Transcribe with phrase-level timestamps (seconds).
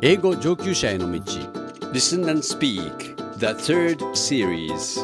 [0.00, 1.20] 英語上級者への道
[1.92, 4.98] Listen and Speak, the third series.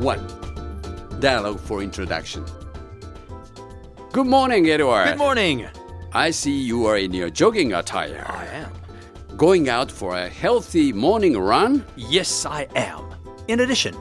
[0.00, 0.18] 1.
[1.20, 2.44] Dialogue for introduction.
[4.12, 5.08] Good morning, Edward.
[5.08, 5.66] Good morning.
[6.12, 8.24] I see you are in your jogging attire.
[8.26, 8.70] I am.
[9.36, 11.84] Going out for a healthy morning run?
[11.96, 13.04] Yes, I am.
[13.48, 13.96] In addition,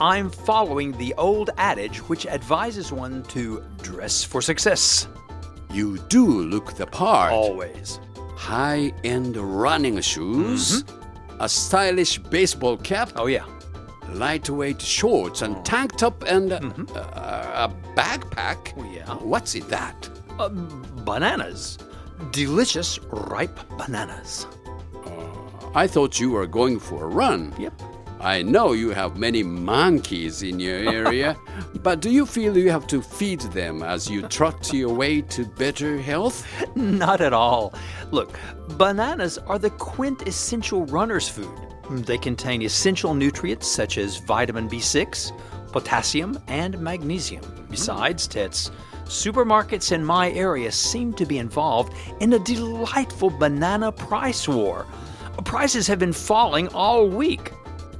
[0.00, 5.08] I'm following the old adage which advises one to dress for success.
[5.73, 7.33] You do look the part.
[7.33, 7.99] Always.
[8.35, 10.83] High end running shoes,
[11.39, 13.45] a stylish baseball cap, Oh, yeah.
[14.09, 16.59] lightweight shorts and tank top, and uh,
[16.95, 18.73] a backpack.
[18.77, 19.15] Oh, yeah.
[19.15, 20.09] What's it that?
[20.37, 20.49] Uh,
[21.05, 21.77] bananas.
[22.31, 24.45] Delicious, ripe bananas.
[25.75, 27.53] I thought you were going for a run.
[27.57, 27.81] Yep.
[28.23, 31.35] I know you have many monkeys in your area,
[31.81, 35.45] but do you feel you have to feed them as you trot your way to
[35.45, 36.47] better health?
[36.73, 37.73] Not at all.
[38.11, 38.39] Look,
[38.77, 41.53] bananas are the quintessential runner's food.
[41.89, 45.37] They contain essential nutrients such as vitamin B6,
[45.73, 47.43] potassium, and magnesium.
[47.69, 48.71] Besides, Tets,
[49.03, 54.87] supermarkets in my area seem to be involved in a delightful banana price war.
[55.43, 57.51] Prices have been falling all week.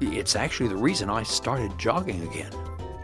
[0.07, 2.51] It's actually the reason I started jogging again.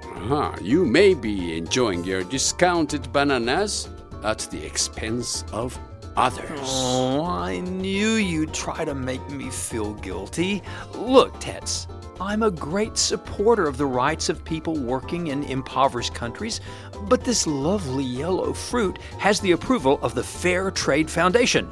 [0.04, 3.90] Huh, you may be enjoying your discounted bananas
[4.24, 5.80] at the expense of
[6.18, 6.60] others.
[6.62, 10.62] Oh, I knew you'd try to make me feel guilty.
[10.94, 11.88] Look, Tets,
[12.20, 16.60] I'm a great supporter of the rights of people working in impoverished countries,
[17.04, 21.72] but this lovely yellow fruit has the approval of the Fair Trade Foundation.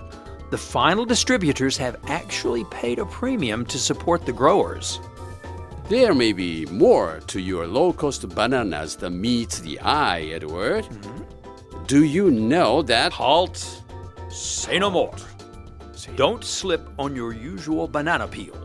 [0.49, 5.01] The final distributors have actually paid a premium to support the growers.
[5.89, 10.83] There may be more to your low cost bananas than meets the eye, Edward.
[10.83, 11.85] Mm-hmm.
[11.85, 13.13] Do you know that?
[13.13, 13.83] Halt!
[14.29, 15.15] Say no more.
[16.17, 18.57] Don't slip on your usual banana peel.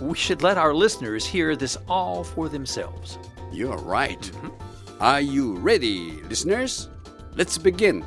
[0.00, 3.18] We should let our listeners hear this all for themselves.
[3.50, 4.20] You're right.
[4.20, 5.02] Mm-hmm.
[5.02, 6.88] Are you ready, listeners?
[7.34, 8.04] Let's begin.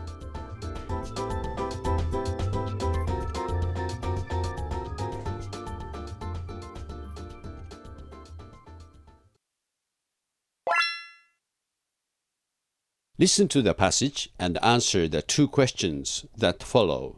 [13.25, 17.17] Listen to the passage and answer the two questions that follow.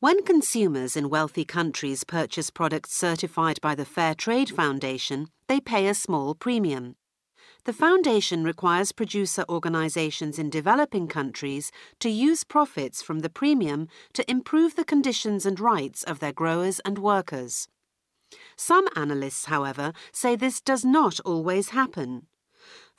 [0.00, 5.86] When consumers in wealthy countries purchase products certified by the Fair Trade Foundation, they pay
[5.86, 6.96] a small premium.
[7.64, 14.24] The foundation requires producer organizations in developing countries to use profits from the premium to
[14.30, 17.68] improve the conditions and rights of their growers and workers.
[18.56, 22.28] Some analysts, however, say this does not always happen.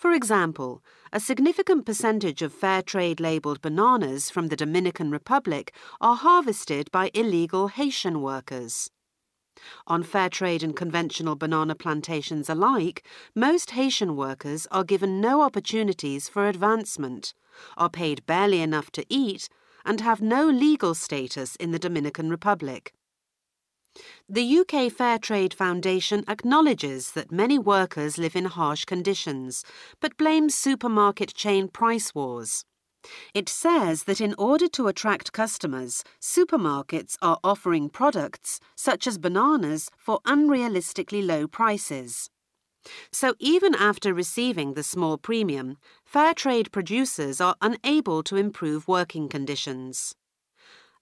[0.03, 0.83] For example,
[1.13, 7.09] a significant percentage of fair trade labeled bananas from the Dominican Republic are harvested by
[7.13, 8.91] illegal Haitian workers.
[9.87, 16.27] On fair trade and conventional banana plantations alike, most Haitian workers are given no opportunities
[16.27, 17.33] for advancement,
[17.77, 19.47] are paid barely enough to eat,
[19.85, 22.93] and have no legal status in the Dominican Republic.
[24.27, 29.63] The UK Fair Trade Foundation acknowledges that many workers live in harsh conditions,
[29.99, 32.65] but blames supermarket chain price wars.
[33.33, 39.89] It says that in order to attract customers, supermarkets are offering products, such as bananas,
[39.97, 42.29] for unrealistically low prices.
[43.11, 49.29] So even after receiving the small premium, fair trade producers are unable to improve working
[49.29, 50.15] conditions.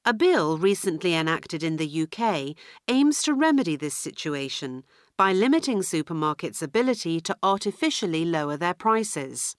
[0.03, 2.56] A bill recently enacted in the UK
[2.88, 4.84] aims to remedy this situation
[5.16, 9.56] by limiting supermarkets' ability to artificially lower their prices.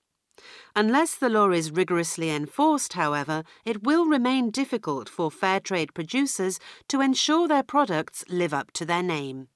[0.75, 6.59] Unless the law is rigorously enforced, however, it will remain difficult for fair trade producers
[6.89, 9.47] to ensure their products live up to their name.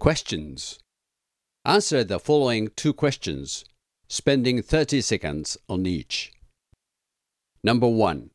[0.00, 0.80] Questions.
[1.64, 3.64] Answer the following two questions,
[4.08, 6.32] spending 30 seconds on each.
[7.64, 8.30] Number one.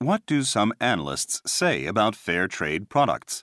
[0.00, 3.42] What do some analysts say about fair trade products?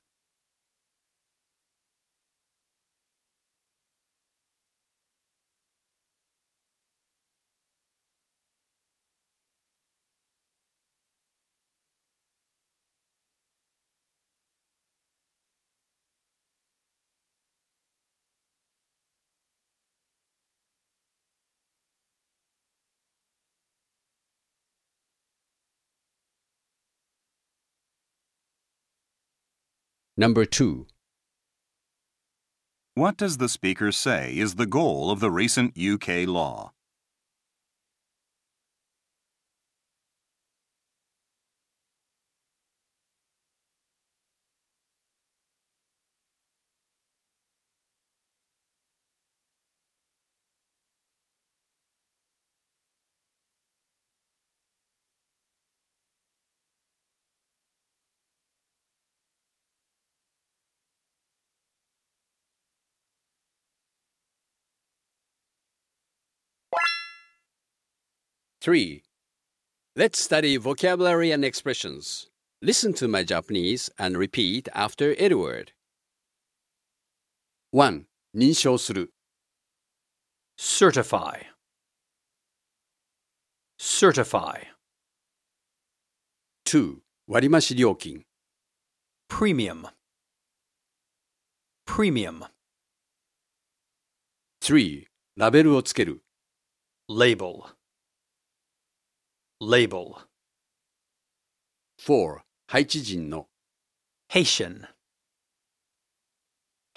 [30.18, 30.88] Number two.
[32.94, 36.72] What does the speaker say is the goal of the recent UK law?
[68.65, 69.03] 3.
[69.97, 72.29] Let's study vocabulary and expressions.
[72.63, 75.73] Listen to my Japanese and repeat after Edward.
[77.73, 78.07] 1.
[78.37, 79.13] 認証する
[80.59, 81.47] certify,
[83.79, 84.67] certify,
[86.65, 87.01] 2.
[87.27, 88.25] 割増料金
[89.29, 89.87] premium,
[91.87, 92.45] premium,
[94.61, 95.07] 3.
[95.37, 96.23] ラベルをつける
[97.09, 97.63] label,
[99.62, 100.18] label,
[101.98, 102.42] 4.
[102.68, 103.48] 配置人の
[104.30, 104.88] Haitian,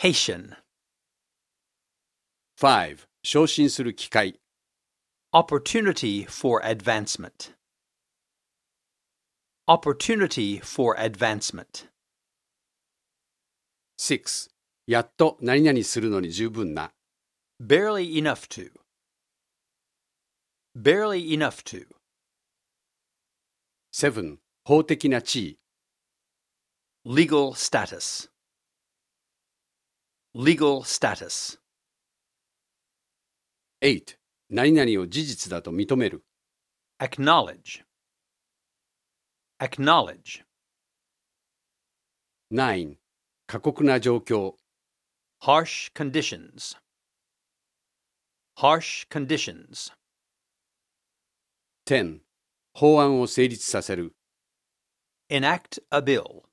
[0.01, 0.57] Haitian,
[2.61, 3.07] 5.
[3.23, 4.41] 昇進する機会
[5.33, 7.55] opportunity for advancement,
[9.69, 11.89] opportunity for advancement,
[13.99, 14.51] 6.
[14.89, 16.91] やっと何々するのに十分な
[17.63, 18.73] barely enough to,
[20.77, 21.87] barely enough to,
[24.01, 24.39] 7.
[24.63, 25.59] 法的な地位
[27.05, 28.31] legal status,
[30.33, 31.59] legal status,
[33.81, 34.17] 8.
[34.51, 36.23] 何々を事実だと認める
[37.01, 37.83] acknowledge,
[39.59, 40.45] acknowledge,
[42.53, 42.99] 9.
[43.49, 44.55] 過酷な状況
[45.43, 46.79] harsh conditions,
[48.57, 49.93] harsh conditions,
[51.85, 52.28] 10.
[52.78, 54.16] 法案を成立させる
[55.30, 56.44] enact a bill,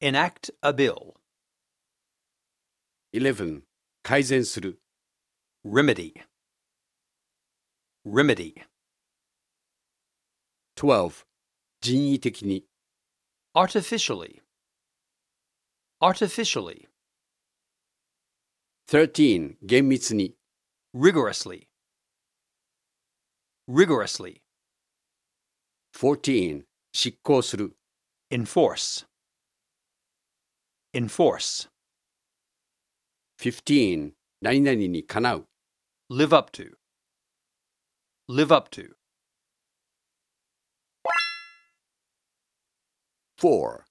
[0.00, 1.14] enact a bill,
[3.12, 3.62] 11.
[4.02, 4.80] 改善する
[5.64, 6.12] remedy,
[8.06, 8.54] remedy,
[10.76, 11.24] 12.
[11.80, 12.64] 人為的に
[13.54, 14.40] artificially,
[16.00, 16.88] artificially,
[18.86, 19.56] 13.
[19.62, 20.34] 厳密に
[20.94, 21.67] rigorously,
[23.68, 24.42] rigorously,
[25.92, 26.64] 14.
[26.94, 27.76] 執行する
[28.30, 29.04] enforce,
[30.94, 31.68] enforce,
[33.38, 34.12] 15.
[34.40, 35.48] 何々にかなう
[36.08, 36.74] live up to,
[38.28, 38.94] live up to,
[43.38, 43.84] 4.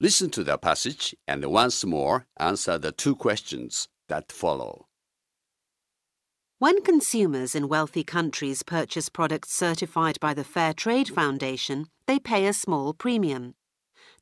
[0.00, 4.86] Listen to the passage and once more answer the two questions that follow.
[6.59, 12.45] When consumers in wealthy countries purchase products certified by the Fair Trade Foundation, they pay
[12.47, 13.55] a small premium.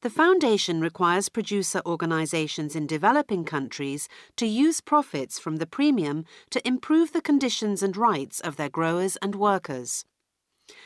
[0.01, 6.65] The foundation requires producer organizations in developing countries to use profits from the premium to
[6.67, 10.05] improve the conditions and rights of their growers and workers.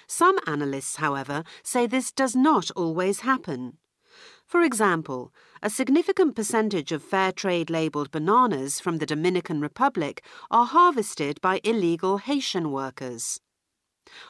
[0.07, 3.77] Some analysts, however, say this does not always happen.
[4.51, 5.31] For example,
[5.63, 10.21] a significant percentage of fair trade labeled bananas from the Dominican Republic
[10.51, 13.39] are harvested by illegal Haitian workers.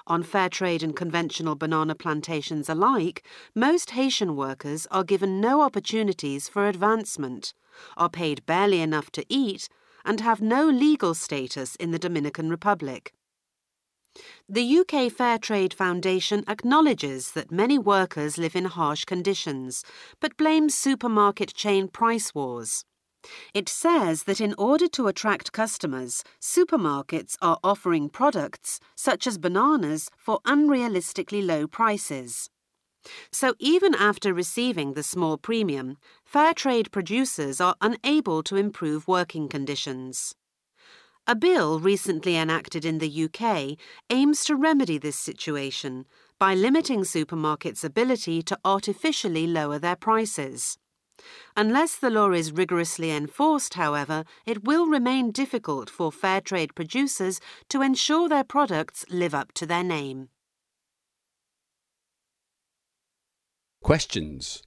[0.05, 6.47] On fair trade and conventional banana plantations alike, most Haitian workers are given no opportunities
[6.47, 7.55] for advancement,
[7.97, 9.69] are paid barely enough to eat,
[10.05, 13.11] and have no legal status in the Dominican Republic.
[14.49, 19.83] The UK Fair Trade Foundation acknowledges that many workers live in harsh conditions,
[20.19, 22.83] but blames supermarket chain price wars.
[23.53, 30.09] It says that in order to attract customers, supermarkets are offering products, such as bananas,
[30.17, 32.49] for unrealistically low prices.
[33.31, 39.47] So even after receiving the small premium, fair trade producers are unable to improve working
[39.47, 40.35] conditions.
[41.27, 43.77] A bill recently enacted in the UK
[44.09, 46.05] aims to remedy this situation
[46.39, 50.79] by limiting supermarkets' ability to artificially lower their prices.
[51.55, 57.39] Unless the law is rigorously enforced, however, it will remain difficult for fair trade producers
[57.69, 60.29] to ensure their products live up to their name.
[63.83, 64.63] Questions.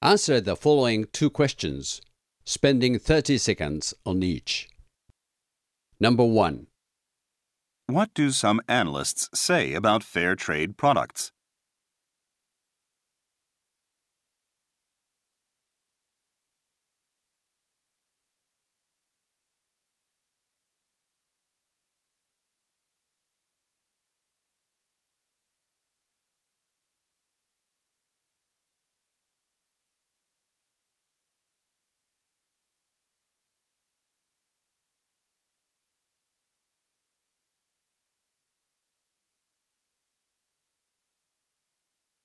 [0.00, 2.00] Answer the following two questions,
[2.44, 4.68] spending 30 seconds on each.
[6.00, 6.66] Number 1.
[7.86, 11.30] What do some analysts say about fair trade products?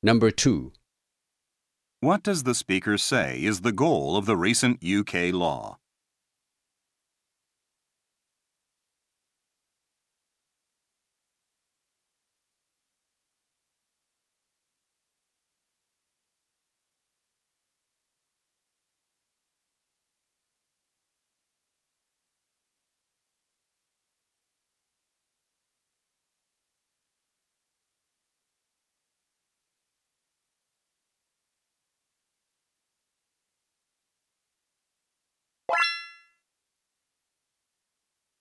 [0.01, 0.71] Number 2.
[1.99, 5.79] What does the speaker say is the goal of the recent UK law?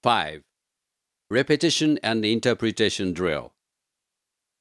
[0.05, 0.43] 5.
[1.29, 3.53] Repetition and interpretation drill.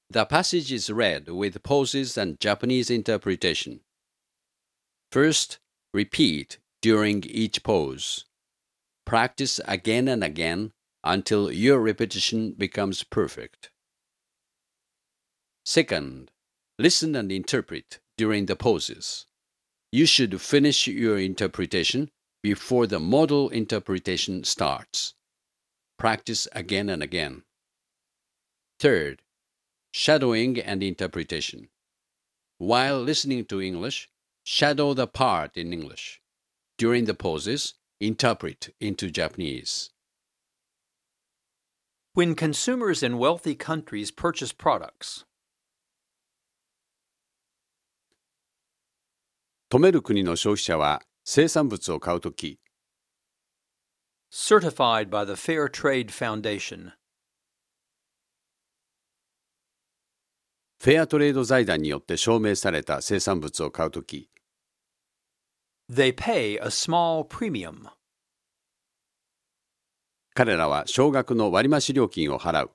[0.10, 3.82] The passage is read with pauses and Japanese interpretation.
[5.12, 5.60] First,
[5.94, 8.26] repeat during each pause.
[9.06, 10.72] Practice again and again
[11.04, 13.70] until your repetition becomes perfect.
[15.66, 16.32] Second,
[16.80, 19.28] listen and interpret during the pauses.
[19.92, 22.10] You should finish your interpretation
[22.42, 25.14] before the model interpretation starts.
[25.99, 27.43] Practice again and again.
[28.79, 29.23] Third,
[29.93, 31.69] shadowing and interpretation.
[32.59, 34.09] While listening to English,
[34.45, 36.21] shadow the part in English.
[36.79, 39.91] During the pauses, interpret into Japanese.
[42.15, 45.25] When consumers in wealthy countries purchase products,
[49.71, 52.61] 止める国の消費者は生産物を買うとき、
[54.31, 56.93] certified by the Fair Trade Foundation,
[60.83, 64.29] フェアトレード財団によって証明された生産物を買うとき、
[65.89, 67.89] they pay a small premium.
[70.35, 72.71] 彼らは少額の割増料金を払う。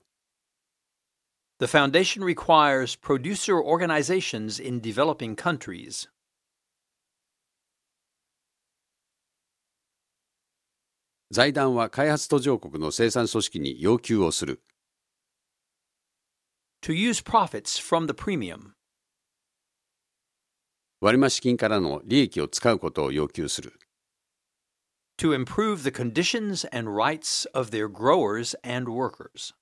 [1.58, 6.08] The foundation requires producer organizations in developing countries
[11.33, 14.61] 財団は開発途上国の生産組織に要求をする。
[16.79, 18.73] to use profits from the premium
[21.01, 23.73] 割増金からの利益を使うことを要求する。
[25.17, 29.55] to improve the conditions and rights of their growers and workers.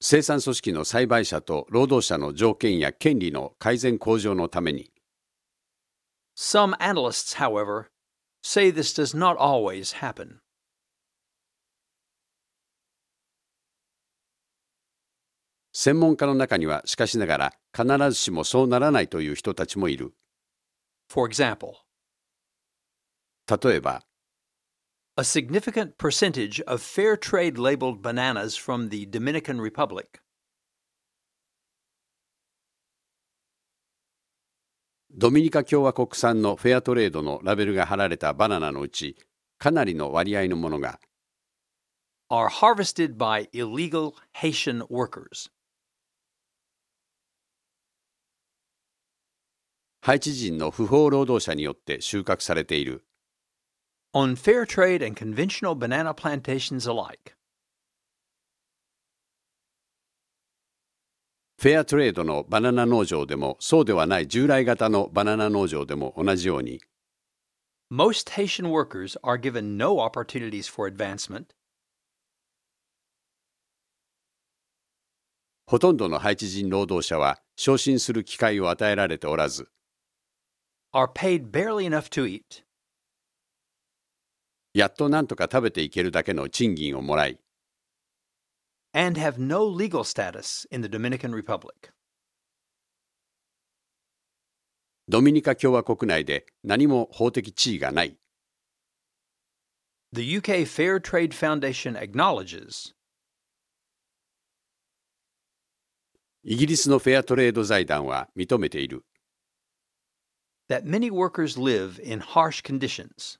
[0.00, 4.92] 生産組織の栽培者と労働者の条件や権利の改善向上のために、
[6.35, 7.89] Some analysts, however,
[8.41, 10.39] say this does not always happen.
[15.73, 20.13] 専門家の中にはしかしながら必ずしもそうならないという人たちもいる。
[21.09, 21.75] For example,
[23.47, 24.03] 例えば、
[25.17, 30.21] a significant percentage of fair trade labeled bananas from the Dominican Republic
[35.12, 39.16] ドミニカ共和国産のフェアトレードのラベルが貼られたバナナのうち、
[39.58, 41.00] かなりの割合のものが
[42.28, 45.50] are harvested by illegal Haitian workers.
[50.00, 53.04] ハイチ人の不法労働者によって収穫されている。
[54.12, 57.35] on fair trade and conventional banana plantations alike.
[61.58, 66.80] フェアトレードのバナナ農場でもそうではない従来型のバナナ農場でも同じように。
[67.90, 71.46] Most Haitian workers are given no opportunities for advancement,
[75.68, 79.68] ほとんどのハイチ人労働者は昇進する機会を与えられておらず。
[80.92, 82.64] Are paid barely enough to eat,
[84.74, 87.40] やっとなんとか食べていけるだけの賃金をもらい
[88.95, 91.91] and have no legal status in the Dominican Republic.
[95.07, 98.17] ドミニカ共和国内で何も法的地位がない
[100.13, 102.93] The UK Fair Trade Foundation acknowledges
[106.43, 109.03] イギリスのフェアトレード財団は認めている
[110.71, 113.37] that many workers live in harsh conditions,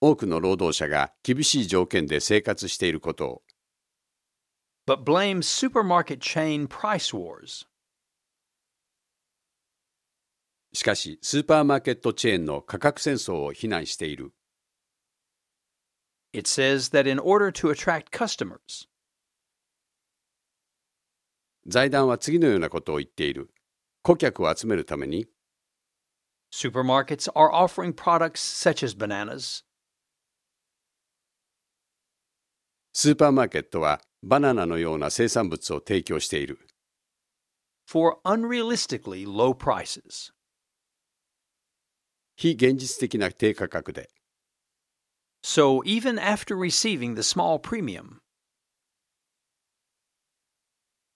[0.00, 3.42] 多くの労働者が厳しい条件で生活していることを
[4.86, 7.66] but blames supermarket chain price wars.
[10.72, 14.32] しかしスーパーマーケットチェーンの価格戦争を非難している
[16.32, 18.88] It says that in order to attract customers,
[21.66, 23.50] 財団は次のようなことを言っている
[24.02, 25.26] 顧客を集めるために
[26.52, 29.64] supermarkets are offering products such as bananas,
[33.02, 36.58] スーパーマーケットはバナナのような生産物を提供している
[37.86, 40.34] for unrealistically low prices.
[42.36, 44.10] 非現実的な低価格で
[45.42, 48.18] So even after receiving the small premium,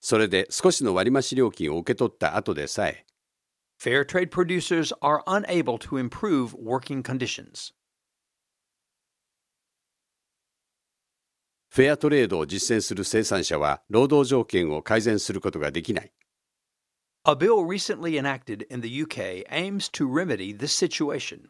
[0.01, 3.05] それで少しの割増料金を受け取った後でさえ
[3.79, 7.75] fair trade producers are unable to improve working conditions.
[11.75, 16.13] フェアトレードを実践する生産者は労働条件を改善することができない
[17.25, 21.49] A bill recently enacted in the UK aims to remedy this situation.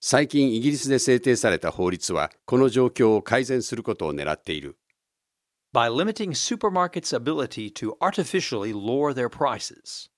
[0.00, 4.76] 最近イギリスで制定された法律はこの状況を改善することを狙っている。
[5.72, 10.10] by limiting supermarkets' ability to artificially lower their prices.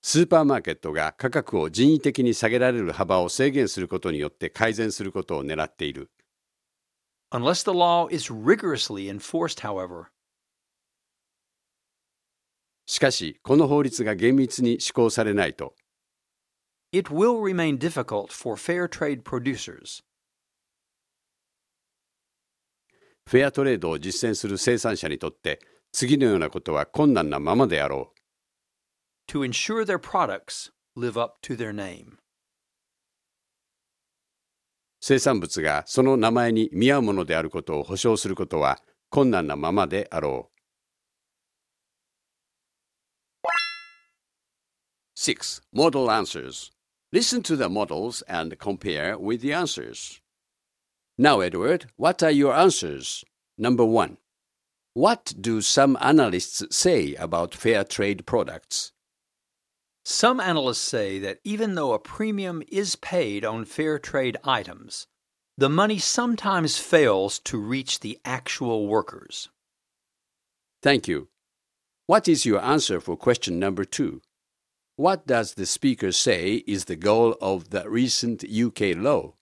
[0.00, 6.10] スーパーマーケットが価格を人為的に下げられる幅を制限することによって改善することを狙っている。
[7.30, 10.06] Unless the law is rigorously enforced, however,
[12.86, 15.74] しかし、この法律が厳密に施行されないと、
[16.90, 20.02] it will remain difficult for fair trade producers
[23.26, 25.60] フェアトレードを実践する生産者にとって、
[25.92, 28.17] 次のようなことは困難なままであろう。
[29.27, 32.17] to ensure their products live up to their name.
[34.99, 40.53] 生産物がその名前に見合うものであることを保証することは困難なままであろう。
[45.17, 45.61] 6.
[45.73, 46.71] Model answers.
[47.11, 50.21] Listen to the models and compare with the answers.
[51.17, 53.23] Now, Edward, what are your answers?
[53.57, 54.17] Number 1.
[54.95, 58.93] What do some analysts say about fair trade products?
[60.10, 65.06] Some analysts say that even though a premium is paid on fair trade items,
[65.58, 69.50] the money sometimes fails to reach the actual workers.
[70.82, 71.28] Thank you.
[72.06, 74.22] What is your answer for question number 2?
[74.96, 79.34] What does the speaker say is the goal of the recent UK law?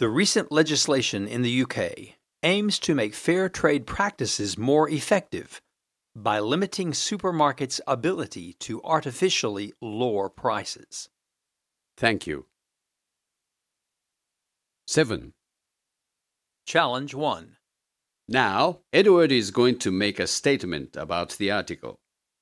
[0.00, 5.62] The recent legislation in the UK aims to make fair trade practices more effective
[6.16, 11.08] by limiting supermarkets' ability to artificially lower prices.
[11.96, 12.46] Thank you.
[14.86, 15.32] 7.
[16.66, 17.56] Challenge 1.
[18.28, 21.96] Now, Edward is going to make a statement about the article.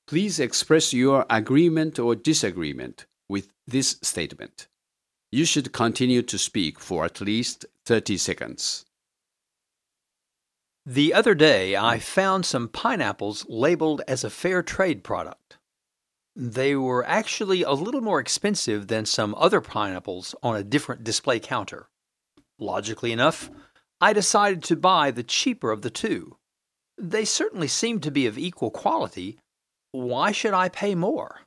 [0.07, 4.67] Please express your agreement or disagreement with this statement.
[5.31, 8.85] You should continue to speak for at least 30 seconds.
[10.85, 12.01] The other day, I hmm.
[12.01, 15.57] found some pineapples labeled as a fair trade product.
[16.35, 21.39] They were actually a little more expensive than some other pineapples on a different display
[21.39, 21.87] counter.
[22.59, 23.51] Logically enough,
[24.01, 26.37] I decided to buy the cheaper of the two.
[26.97, 29.37] They certainly seemed to be of equal quality.
[29.91, 31.41] Why should I pay more?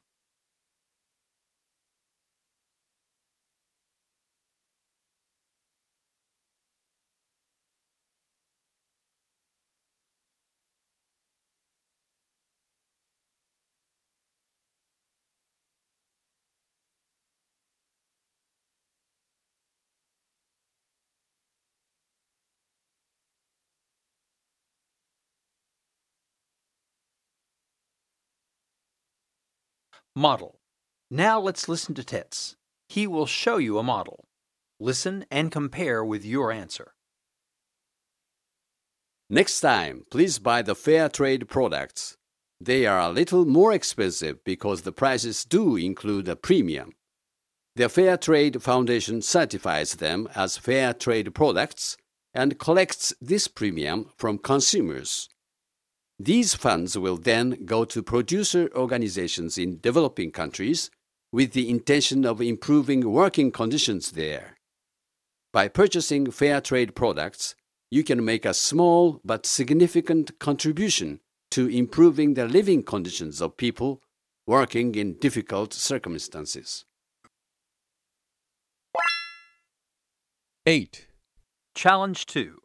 [30.18, 30.58] Model.
[31.10, 32.56] Now let's listen to Tets.
[32.88, 34.24] He will show you a model.
[34.80, 36.94] Listen and compare with your answer.
[39.28, 42.16] Next time, please buy the fair trade products.
[42.58, 46.92] They are a little more expensive because the prices do include a premium.
[47.74, 51.98] The Fair Trade Foundation certifies them as fair trade products
[52.32, 55.28] and collects this premium from consumers.
[56.18, 60.90] These funds will then go to producer organizations in developing countries
[61.30, 64.56] with the intention of improving working conditions there.
[65.52, 67.54] By purchasing fair trade products,
[67.90, 74.02] you can make a small but significant contribution to improving the living conditions of people
[74.46, 76.84] working in difficult circumstances.
[80.64, 81.06] 8.
[81.74, 82.58] Challenge 2.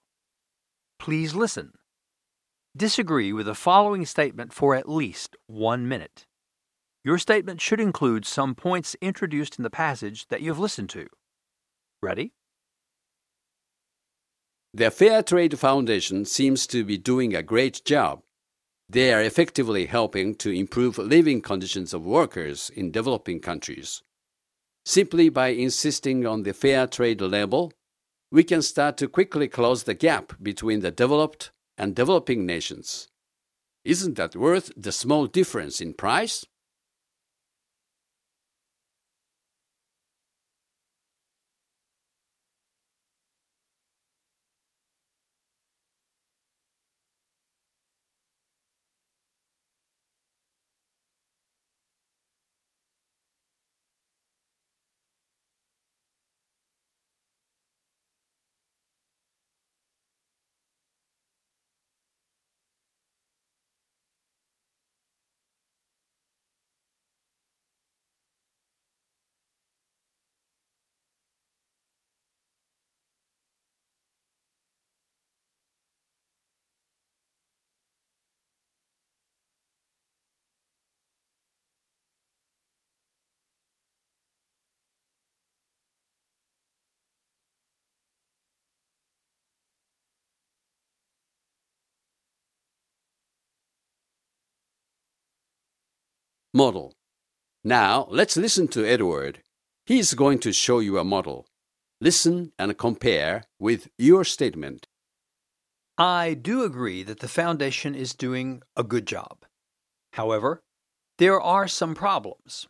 [0.98, 1.74] Please listen.
[2.76, 6.26] Disagree with the following statement for at least one minute.
[7.04, 11.08] Your statement should include some points introduced in the passage that you've listened to.
[12.02, 12.32] Ready?
[14.74, 18.22] The Fair Trade Foundation seems to be doing a great job.
[18.88, 24.02] They are effectively helping to improve living conditions of workers in developing countries.
[24.86, 27.74] Simply by insisting on the fair trade label,
[28.32, 31.52] we can start to quickly close the gap between the developed
[31.82, 33.08] and developing nations.
[33.84, 36.46] Isn't that worth the small difference in price?
[96.54, 96.94] Model.
[97.64, 99.42] Now, let's listen to Edward.
[99.86, 101.46] He is going to show you a model.
[102.02, 104.88] Listen and compare with your statement.
[105.98, 109.46] I do agree that the Foundation is doing a good job.
[110.14, 110.62] However,
[111.20, 112.68] there are some problems.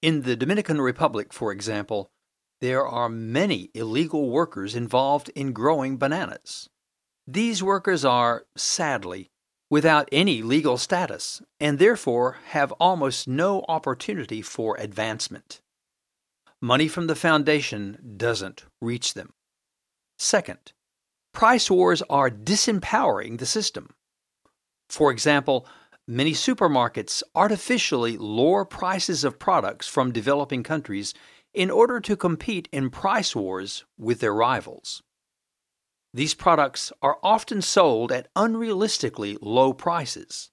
[0.00, 2.10] In the Dominican Republic, for example,
[2.62, 6.70] there are many illegal workers involved in growing bananas.
[7.26, 9.31] These workers are, sadly,
[9.72, 15.62] without any legal status and therefore have almost no opportunity for advancement.
[16.60, 19.32] Money from the foundation doesn't reach them.
[20.18, 20.74] Second,
[21.32, 23.88] price wars are disempowering the system.
[24.90, 25.66] For example,
[26.06, 31.14] many supermarkets artificially lower prices of products from developing countries
[31.54, 35.02] in order to compete in price wars with their rivals.
[36.14, 40.50] These products are often sold at unrealistically low prices.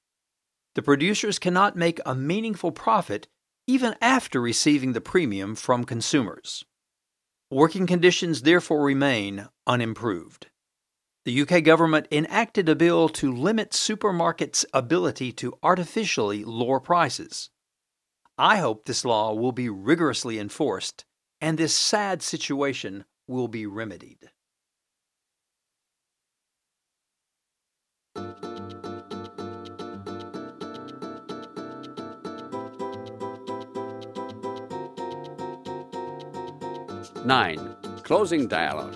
[0.76, 3.28] The producers cannot make a meaningful profit
[3.68, 6.64] even after receiving the premium from consumers.
[7.52, 10.48] Working conditions therefore remain unimproved.
[11.26, 17.50] The UK government enacted a bill to limit supermarkets' ability to artificially lower prices.
[18.38, 21.04] I hope this law will be rigorously enforced
[21.42, 24.30] and this sad situation will be remedied.
[37.26, 37.76] Nine.
[38.04, 38.96] Closing dialogue.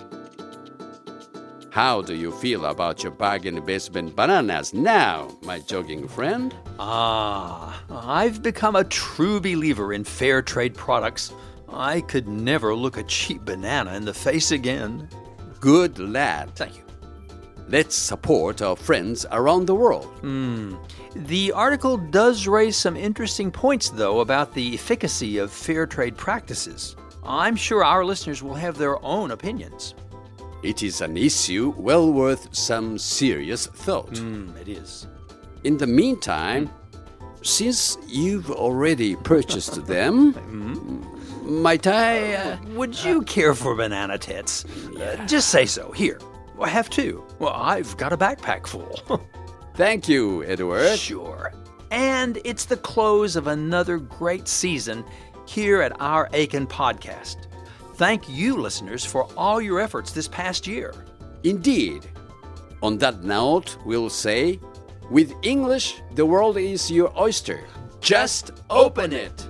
[1.70, 6.54] How do you feel about your bargain basement bananas now, my jogging friend?
[6.78, 11.32] Ah, I've become a true believer in fair trade products.
[11.68, 15.08] I could never look a cheap banana in the face again.
[15.60, 16.54] Good lad.
[16.54, 16.84] Thank you.
[17.68, 20.04] Let's support our friends around the world.
[20.20, 20.76] Hmm.
[21.16, 26.94] The article does raise some interesting points, though, about the efficacy of fair trade practices.
[27.24, 29.94] I'm sure our listeners will have their own opinions.
[30.62, 34.16] It is an issue well worth some serious thought.
[34.18, 35.06] Hmm, it is.
[35.64, 36.70] In the meantime,
[37.42, 40.34] since you've already purchased them,
[41.42, 42.34] might I?
[42.34, 44.64] Uh, Would you care for banana Tets?
[44.96, 45.92] Uh, just say so.
[45.92, 46.18] Here,
[46.60, 47.24] I have two.
[47.38, 48.98] Well, I've got a backpack full.
[49.74, 50.98] thank you, Edward.
[50.98, 51.52] Sure.
[51.90, 55.04] And it's the close of another great season
[55.46, 57.46] here at our Eiken podcast.
[57.94, 60.94] Thank you, listeners, for all your efforts this past year.
[61.44, 62.08] Indeed.
[62.82, 64.60] On that note, we'll say,
[65.10, 67.64] with English, the world is your oyster.
[68.00, 69.48] Just open it.